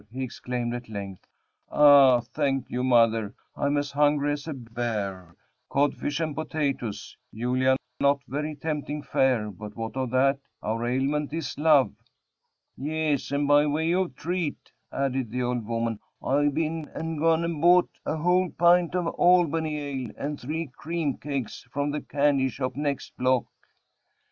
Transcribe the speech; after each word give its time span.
he 0.11 0.23
exclaimed 0.23 0.73
at 0.73 0.89
length; 0.89 1.27
"ah! 1.69 2.19
thank 2.21 2.71
you, 2.71 2.83
mother; 2.83 3.35
I'm 3.55 3.77
as 3.77 3.91
hungry 3.91 4.33
as 4.33 4.47
a 4.47 4.53
bear. 4.55 5.35
Codfish 5.69 6.19
and 6.19 6.33
potatoes, 6.35 7.15
Julia 7.31 7.75
not 7.99 8.19
very 8.27 8.55
tempting 8.55 9.03
fare 9.03 9.51
but 9.51 9.75
what 9.75 9.95
of 9.95 10.09
that? 10.09 10.39
our 10.63 10.83
aliment 10.87 11.31
is 11.33 11.55
love!" 11.55 11.93
"Yes, 12.75 13.31
and 13.31 13.47
by 13.47 13.67
way 13.67 13.93
of 13.93 14.15
treat," 14.15 14.71
added 14.91 15.29
the 15.29 15.43
old 15.43 15.67
woman, 15.67 15.99
"I've 16.19 16.55
been 16.55 16.89
and 16.95 17.19
gone 17.19 17.43
and 17.45 17.61
bought 17.61 17.91
a 18.03 18.17
whole 18.17 18.49
pint 18.49 18.95
of 18.95 19.05
Albany 19.05 19.77
ale, 19.79 20.09
and 20.17 20.39
three 20.41 20.65
cream 20.75 21.15
cakes, 21.19 21.67
from 21.71 21.91
the 21.91 22.01
candy 22.01 22.49
shop 22.49 22.75
next 22.75 23.15
block." 23.17 23.45